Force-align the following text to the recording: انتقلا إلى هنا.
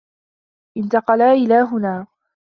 انتقلا 0.77 1.31
إلى 1.33 1.53
هنا. 1.53 2.07